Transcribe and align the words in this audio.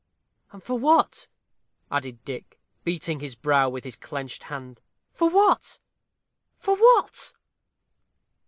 And 0.51 0.63
for 0.63 0.79
what?" 0.79 1.27
added 1.91 2.25
Dick, 2.25 2.59
beating 2.83 3.19
his 3.19 3.35
brow 3.35 3.69
with 3.69 3.83
his 3.83 3.95
clenched 3.95 4.45
hand 4.45 4.81
"for 5.13 5.29
what? 5.29 5.79
for 6.57 6.75
what?" 6.75 7.33